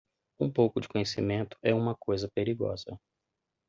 Um 0.39 0.49
pouco 0.51 0.81
de 0.81 0.87
conhecimento 0.87 1.55
é 1.61 1.75
uma 1.75 1.93
coisa 1.93 2.27
perigosa. 2.33 2.99